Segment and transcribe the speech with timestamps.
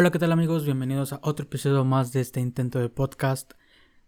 [0.00, 0.64] Hola, ¿qué tal amigos?
[0.64, 3.54] Bienvenidos a otro episodio más de este intento de podcast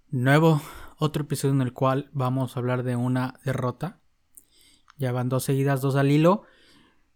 [0.08, 0.62] nuevo,
[0.98, 3.98] otro episodio en el cual vamos a hablar de una derrota.
[4.98, 6.44] Ya van dos seguidas, dos al hilo,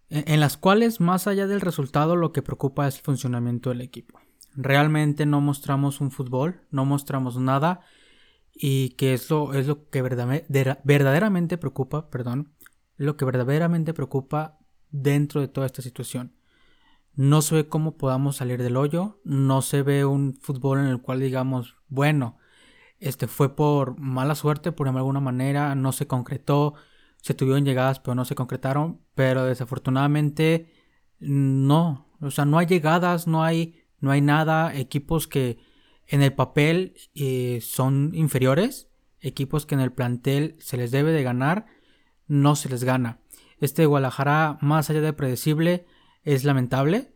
[0.08, 4.18] en las cuales más allá del resultado lo que preocupa es el funcionamiento del equipo.
[4.56, 7.82] Realmente no mostramos un fútbol, no mostramos nada
[8.52, 12.52] y que eso es lo que verdaderamente preocupa, perdón,
[12.96, 14.58] lo que verdaderamente preocupa
[14.90, 16.32] dentro de toda esta situación
[17.16, 21.00] no se ve cómo podamos salir del hoyo, no se ve un fútbol en el
[21.00, 22.38] cual digamos, bueno,
[22.98, 26.74] este fue por mala suerte, por alguna manera, no se concretó,
[27.20, 30.72] se tuvieron llegadas pero no se concretaron, pero desafortunadamente
[31.18, 35.58] no, o sea, no hay llegadas, no hay, no hay nada, equipos que
[36.06, 38.88] en el papel eh, son inferiores,
[39.20, 41.66] equipos que en el plantel se les debe de ganar,
[42.26, 43.20] no se les gana.
[43.60, 45.86] Este Guadalajara, más allá de predecible,
[46.24, 47.12] es lamentable.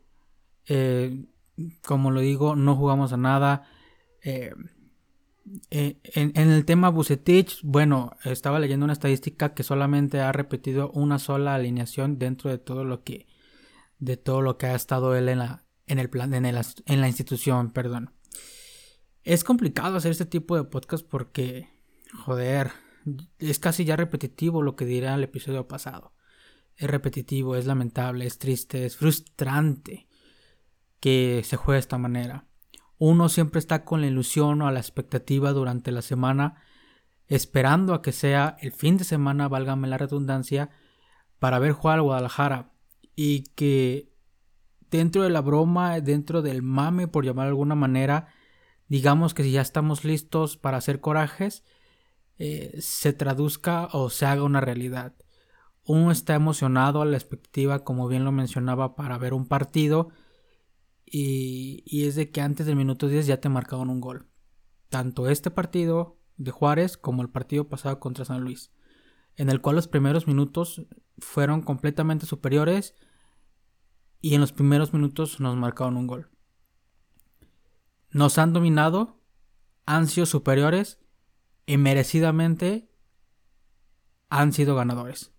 [0.66, 1.24] Eh,
[1.84, 3.68] como lo digo, no jugamos a nada.
[4.22, 4.52] Eh,
[5.70, 11.18] eh, en, el tema Bucetich, bueno, estaba leyendo una estadística que solamente ha repetido una
[11.18, 13.26] sola alineación dentro de todo lo que
[13.98, 17.08] de todo lo que ha estado él en la en el plan en, en la
[17.08, 18.12] institución, perdón.
[19.24, 21.68] Es complicado hacer este tipo de podcast porque
[22.24, 22.70] joder,
[23.38, 26.12] es casi ya repetitivo lo que dirá el episodio pasado
[26.78, 30.06] es repetitivo, es lamentable, es triste, es frustrante
[31.00, 32.46] que se juegue de esta manera.
[32.98, 36.62] Uno siempre está con la ilusión o a la expectativa durante la semana,
[37.26, 40.70] esperando a que sea el fin de semana, válgame la redundancia,
[41.40, 42.72] para ver jugar al Guadalajara.
[43.14, 44.12] Y que
[44.90, 48.28] dentro de la broma, dentro del mame, por llamar de alguna manera,
[48.86, 51.64] digamos que si ya estamos listos para hacer corajes,
[52.38, 55.14] eh, se traduzca o se haga una realidad
[55.88, 60.10] uno está emocionado a la expectativa, como bien lo mencionaba, para ver un partido.
[61.06, 64.28] Y, es de que antes del minuto 10 ya te marcaban un gol.
[64.90, 68.70] Tanto este partido de Juárez como el partido pasado contra San Luis.
[69.36, 70.82] En el cual los primeros minutos
[71.20, 72.94] fueron completamente superiores.
[74.20, 76.30] Y en los primeros minutos nos marcaron un gol.
[78.10, 79.22] Nos han dominado,
[79.86, 81.00] han sido superiores
[81.64, 82.90] y merecidamente
[84.28, 85.32] han sido ganadores.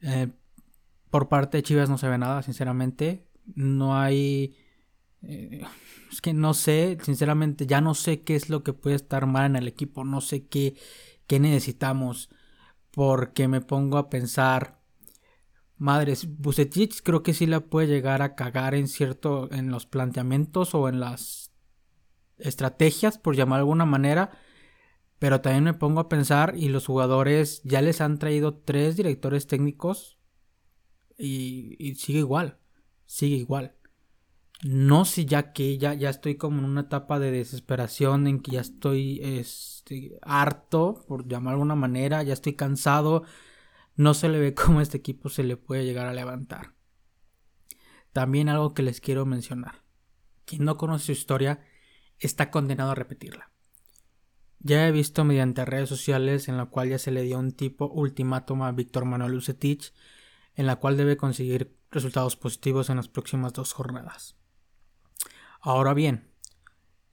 [0.00, 0.28] Eh,
[1.10, 3.26] por parte de Chivas no se ve nada, sinceramente.
[3.54, 4.56] No hay...
[5.22, 5.62] Eh,
[6.10, 9.46] es que no sé, sinceramente, ya no sé qué es lo que puede estar mal
[9.46, 10.04] en el equipo.
[10.04, 10.76] No sé qué,
[11.26, 12.30] qué necesitamos.
[12.90, 14.80] Porque me pongo a pensar...
[15.78, 19.52] Madres, Bucetich creo que sí la puede llegar a cagar en cierto...
[19.52, 21.52] en los planteamientos o en las
[22.38, 24.30] estrategias, por llamar de alguna manera
[25.18, 29.46] pero también me pongo a pensar y los jugadores ya les han traído tres directores
[29.46, 30.18] técnicos
[31.18, 32.58] y, sigue igual,
[33.06, 33.74] sigue igual.
[34.62, 38.52] No sé ya que ya, ya estoy como en una etapa de desesperación en que
[38.52, 43.24] ya estoy este, harto, por llamar de alguna manera, ya estoy cansado.
[43.96, 46.74] No se le ve cómo este equipo se le puede llegar a levantar.
[48.12, 49.84] También algo que les quiero mencionar.
[50.46, 51.60] Quien no conoce su historia
[52.18, 53.52] está condenado a repetirla.
[54.66, 57.86] Ya he visto mediante redes sociales en la cual ya se le dio un tipo
[57.86, 59.94] ultimátum a Víctor Manuel Lucetich,
[60.56, 64.34] en la cual debe conseguir resultados positivos en las próximas dos jornadas.
[65.60, 66.32] Ahora bien,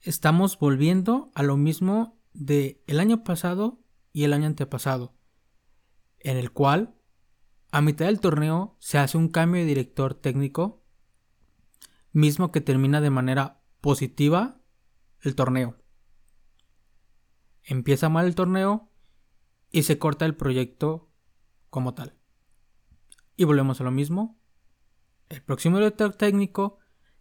[0.00, 3.78] estamos volviendo a lo mismo de el año pasado
[4.12, 5.14] y el año antepasado,
[6.18, 6.96] en el cual
[7.70, 10.82] a mitad del torneo se hace un cambio de director técnico,
[12.10, 14.60] mismo que termina de manera positiva
[15.20, 15.83] el torneo
[17.64, 18.90] empieza mal el torneo
[19.70, 21.10] y se corta el proyecto
[21.70, 22.14] como tal.
[23.36, 24.38] Y volvemos a lo mismo.
[25.28, 26.78] El próximo director técnico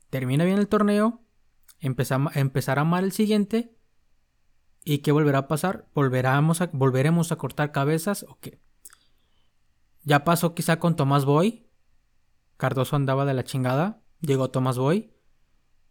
[0.09, 1.23] termina bien el torneo,
[1.79, 3.75] empezará mal el siguiente.
[4.83, 5.89] ¿Y qué volverá a pasar?
[5.95, 8.61] ¿Volveremos a, ¿Volveremos a cortar cabezas o qué?
[10.03, 11.69] Ya pasó quizá con Tomás Boy.
[12.57, 14.03] Cardoso andaba de la chingada.
[14.19, 15.13] Llegó Tomás Boy.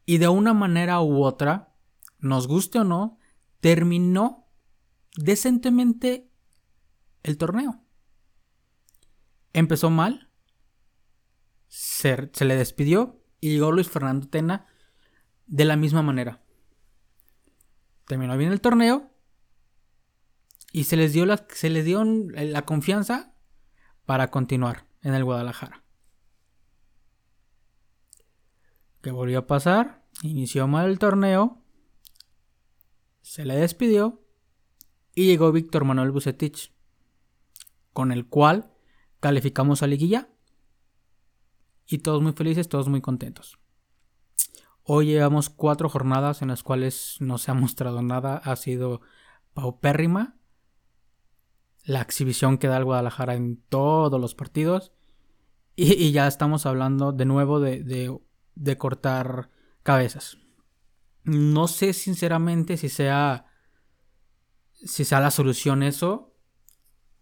[0.04, 1.74] Y de una manera u otra,
[2.18, 3.18] nos guste o no,
[3.60, 4.41] terminó
[5.16, 6.30] decentemente
[7.22, 7.80] el torneo.
[9.52, 10.30] Empezó mal,
[11.68, 14.66] se, le despidió y llegó Luis Fernando Tena
[15.46, 16.42] de la misma manera.
[18.06, 19.10] Terminó bien el torneo
[20.72, 23.34] y se les dio la, se les dio la confianza
[24.06, 25.84] para continuar en el Guadalajara.
[29.02, 30.06] ¿Qué volvió a pasar?
[30.22, 31.62] Inició mal el torneo,
[33.22, 34.21] se le despidió
[35.14, 36.72] y llegó Víctor Manuel Bucetich,
[37.92, 38.72] con el cual
[39.20, 40.28] calificamos a liguilla
[41.86, 43.58] y todos muy felices, todos muy contentos.
[44.84, 48.36] Hoy llevamos cuatro jornadas en las cuales no se ha mostrado nada.
[48.38, 49.00] Ha sido
[49.54, 50.36] paupérrima.
[51.84, 54.92] La exhibición que da el Guadalajara en todos los partidos.
[55.74, 57.82] Y, ya estamos hablando de nuevo de,
[58.54, 59.50] de, cortar
[59.82, 60.36] cabezas.
[61.24, 63.46] No sé sinceramente si sea.
[64.84, 66.34] Si sea la solución eso.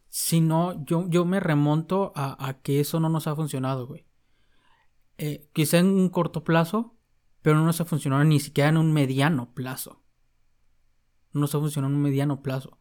[0.08, 4.06] Si no, yo, yo me remonto a, que eso no nos ha funcionado, güey.
[5.18, 6.96] Eh, quizá en un corto plazo
[7.42, 10.02] pero no nos ha funcionado ni siquiera en un mediano plazo.
[11.32, 12.78] No nos ha funcionado en un mediano plazo.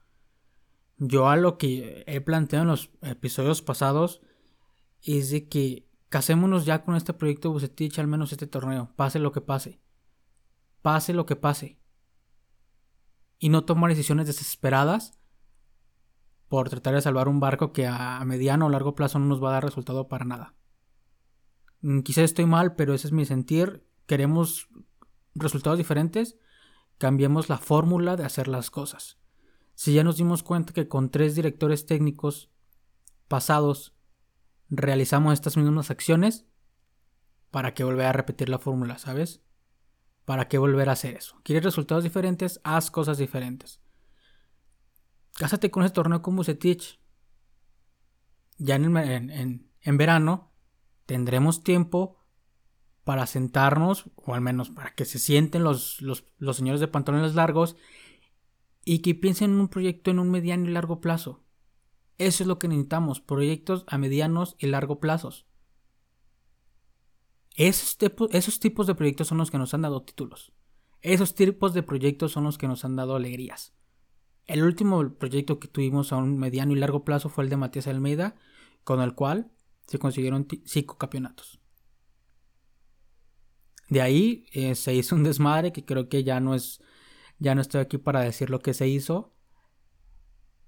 [0.98, 4.22] Yo a lo que he planteado en los episodios pasados
[5.02, 9.32] es de que casémonos ya con este proyecto Bucetich, al menos este torneo, pase lo
[9.32, 9.80] que pase.
[10.82, 11.79] Pase lo que pase.
[13.40, 15.18] Y no tomar decisiones desesperadas
[16.48, 19.50] por tratar de salvar un barco que a mediano o largo plazo no nos va
[19.50, 20.56] a dar resultado para nada.
[21.82, 24.68] Mm, quizás estoy mal, pero ese es mi sentir queremos
[25.36, 26.40] resultados diferentes,
[26.98, 29.20] cambiemos la fórmula de hacer las cosas.
[29.76, 32.50] Si ya nos dimos cuenta que con tres directores técnicos
[33.28, 33.96] pasados
[34.68, 36.48] realizamos estas mismas acciones,
[37.52, 39.44] ¿para qué volver a repetir la fórmula, sabes?
[40.30, 41.42] ¿Para qué volver a hacer eso?
[41.42, 42.62] ¿Quieres resultados diferentes?
[42.64, 43.82] Haz cosas diferentes.
[45.34, 47.00] Cásate con ese torneo con Bucetich.
[48.60, 50.52] Ya en, en, en verano
[51.08, 52.24] tendremos tiempo
[53.04, 56.24] para sentarnos, o al menos para que se sienten los, los,
[56.56, 57.76] señores de pantalones largos
[58.86, 61.44] y que piensen en un proyecto en un mediano y largo plazo.
[62.20, 65.49] Eso es lo que necesitamos, proyectos a medianos y largo plazos.
[67.60, 70.54] Esos, tipos de proyectos son los que nos han dado títulos.
[71.02, 73.74] Esos tipos de proyectos son los que nos han dado alegrías.
[74.46, 77.88] El último proyecto que tuvimos a un mediano y largo plazo fue el de Matías
[77.88, 78.38] Almeida,
[78.86, 79.52] con el cual
[79.88, 81.60] se consiguieron cinco campeonatos.
[83.90, 86.82] De ahí eh, se hizo un desmadre que creo que ya no es,
[87.40, 89.34] ya no estoy aquí para decir lo que se hizo.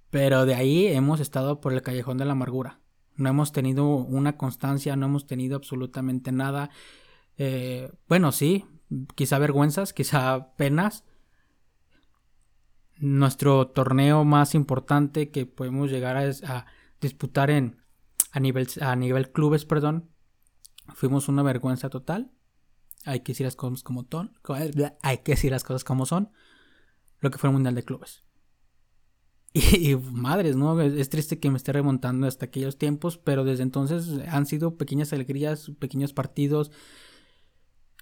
[0.10, 2.81] Pero de ahí hemos estado por el callejón de la amargura.
[3.16, 6.70] No hemos tenido una constancia, no hemos tenido absolutamente nada.
[7.38, 8.66] Eh, bueno, sí,
[9.16, 11.04] quizá vergüenzas, quizá penas.
[12.98, 16.66] Nuestro torneo más importante que podemos llegar a, a
[17.00, 17.82] disputar en
[18.32, 20.10] a nivel, a nivel clubes, perdón,
[20.94, 22.32] fuimos una vergüenza total.
[23.06, 24.38] Hay que decir las cosas como son.
[25.02, 26.32] Hay que decir las cosas como son.
[27.20, 28.24] Lo que fue el Mundial de Clubes.
[29.54, 30.80] Y, madres, ¿no?
[30.82, 35.12] Es, triste que me esté remontando hasta aquellos tiempos, pero desde entonces han sido pequeñas
[35.14, 36.72] alegrías, pequeños partidos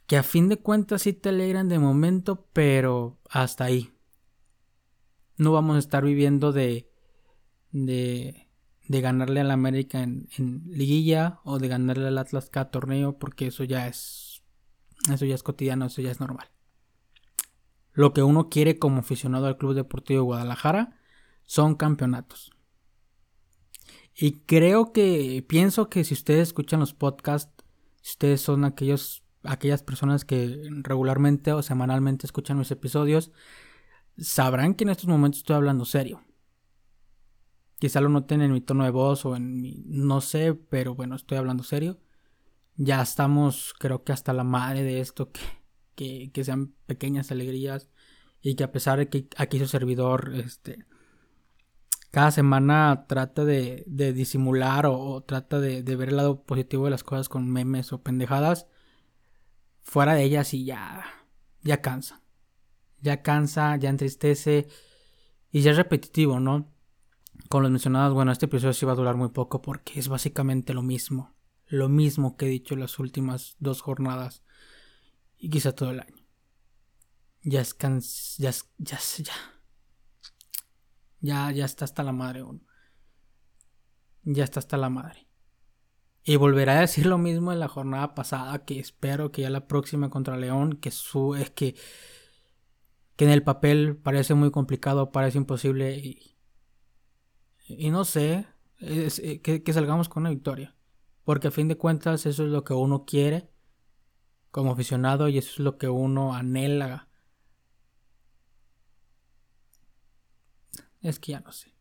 [0.06, 3.92] que a fin de cuentas sí te alegran de momento, pero hasta ahí.
[5.38, 6.90] No vamos a estar viviendo de,
[7.72, 8.48] de,
[8.88, 13.48] de ganarle al América en, en liguilla o de ganarle al Atlas cada torneo, porque
[13.48, 14.42] eso ya es
[15.12, 16.50] eso ya es cotidiano, eso ya es normal.
[17.94, 20.99] Lo que uno quiere como aficionado al Club Deportivo de Guadalajara
[21.50, 22.52] son campeonatos.
[24.16, 27.66] Y creo que, pienso que si ustedes escuchan los podcasts,
[28.02, 33.32] si ustedes son aquellos, aquellas personas que regularmente o semanalmente escuchan los episodios,
[34.16, 36.24] sabrán que en estos momentos estoy hablando serio.
[37.80, 39.84] Quizá lo noten en mi tono de voz o en mi...
[39.88, 42.00] no sé, pero bueno, estoy hablando serio
[42.82, 45.32] ya estamos, creo que hasta la madre de esto,
[45.96, 47.90] que, que, sean pequeñas alegrías
[48.42, 50.86] y que a pesar de que aquí su servidor, este,
[52.12, 56.92] cada semana trata de, de disimular o, trata de, de, ver el lado positivo de
[56.92, 58.68] las cosas con memes o pendejadas,
[59.82, 61.06] fuera de ellas y ya,
[61.62, 62.22] ya cansa.
[63.02, 64.68] Ya cansa, ya entristece
[65.52, 66.72] y ya es repetitivo, ¿no?
[67.48, 70.74] Con los mencionados, bueno, este episodio sí va a durar muy poco porque es básicamente
[70.74, 71.34] lo mismo
[71.70, 74.44] lo mismo que he dicho las últimas dos jornadas
[75.38, 76.16] y quizá todo el año.
[77.44, 79.34] Ya es cans ya, ya, ya,
[81.20, 82.62] ya, ya está hasta la madre uno.
[84.24, 85.28] Ya está hasta la madre.
[86.24, 89.68] Y volverá a decir lo mismo en la jornada pasada, que espero que ya la
[89.68, 91.76] próxima contra León, que su es que
[93.20, 96.38] que en el papel parece muy complicado, parece imposible y,
[97.68, 98.48] y no sé,
[98.78, 100.78] es, eh, que, que salgamos con una victoria.
[101.26, 103.50] Porque a fin de cuentas eso es lo que uno quiere
[104.52, 107.09] como aficionado y eso es lo que uno anhela.
[111.02, 111.74] Es que ya no sé.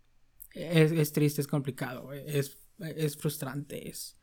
[0.52, 4.16] Es, triste, es complicado, es, es frustrante, es...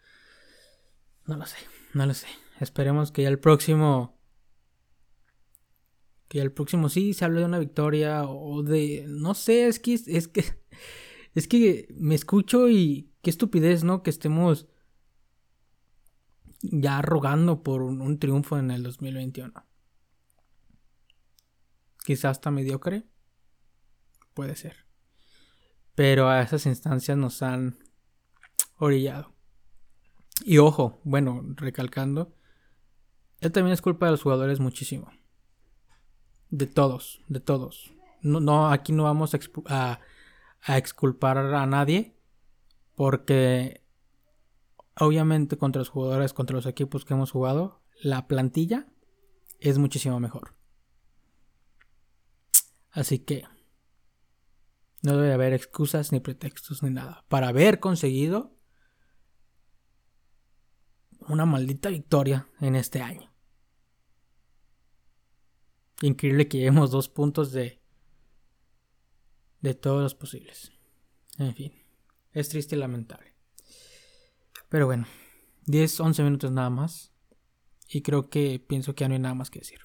[1.26, 1.58] No lo sé,
[1.94, 2.28] no lo sé.
[2.60, 4.20] Esperemos que ya el próximo...
[6.28, 9.06] Que ya el próximo sí se hable de una victoria o de...
[9.08, 9.94] No sé, es que...
[9.94, 10.44] Es que,
[11.36, 14.04] es que me escucho y qué estupidez, ¿no?
[14.04, 14.68] Que estemos
[16.62, 19.54] ya rogando por un, triunfo en el 2021.
[22.04, 23.04] quizás hasta mediocre.
[24.34, 24.85] Puede ser.
[25.96, 27.78] Pero a esas instancias nos han
[28.78, 29.34] orillado.
[30.44, 32.36] Y ojo, bueno, recalcando,
[33.40, 35.10] él también es culpa de los jugadores muchísimo.
[36.50, 37.94] De todos, de todos.
[38.22, 39.34] No, no aquí no vamos
[39.68, 40.00] a,
[40.62, 42.16] a exculpar a nadie
[42.96, 43.84] porque
[44.98, 48.88] obviamente contra los jugadores, contra los equipos que hemos jugado, la plantilla
[49.60, 50.54] es muchísimo mejor.
[52.92, 53.44] Así que
[55.06, 57.26] no debe haber excusas ni pretextos ni nada.
[57.28, 58.56] Para haber conseguido
[61.28, 63.32] una maldita victoria en este año.
[66.02, 67.82] Increíble que llevemos dos puntos de,
[69.62, 70.72] de todos los posibles.
[71.38, 71.74] En fin,
[72.32, 73.34] es triste y lamentable.
[74.70, 75.06] Pero bueno,
[75.66, 77.12] 10, 11 minutos nada más.
[77.88, 79.80] Y creo que pienso que ya no hay nada más que decir.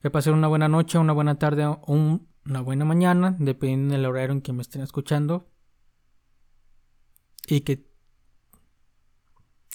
[0.00, 1.80] Que pasen una buena noche, una buena tarde o
[2.48, 5.50] una buena mañana, dependiendo del horario en que me estén escuchando.
[7.46, 7.86] Y que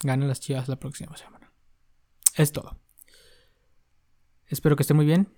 [0.04, 1.52] ganen las chivas la próxima semana.
[2.36, 2.80] Es todo.
[4.48, 5.32] Espero que esté muy bien.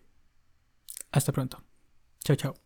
[1.11, 1.63] Hasta pronto.
[2.23, 2.64] Chao, chao.